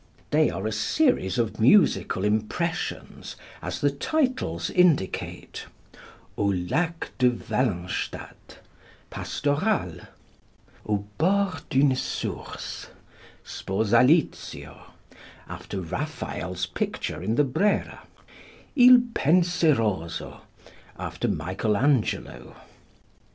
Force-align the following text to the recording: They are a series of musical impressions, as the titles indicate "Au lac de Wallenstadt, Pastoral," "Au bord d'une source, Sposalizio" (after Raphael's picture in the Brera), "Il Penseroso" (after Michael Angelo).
They 0.31 0.49
are 0.49 0.65
a 0.65 0.71
series 0.71 1.37
of 1.37 1.59
musical 1.59 2.23
impressions, 2.23 3.35
as 3.61 3.81
the 3.81 3.91
titles 3.91 4.71
indicate 4.71 5.65
"Au 6.35 6.47
lac 6.51 7.11
de 7.19 7.29
Wallenstadt, 7.29 8.57
Pastoral," 9.11 9.97
"Au 10.89 11.05
bord 11.19 11.61
d'une 11.69 11.95
source, 11.95 12.87
Sposalizio" 13.45 14.81
(after 15.47 15.79
Raphael's 15.79 16.65
picture 16.65 17.21
in 17.21 17.35
the 17.35 17.43
Brera), 17.43 17.99
"Il 18.75 19.01
Penseroso" 19.13 20.41
(after 20.97 21.27
Michael 21.27 21.77
Angelo). 21.77 22.55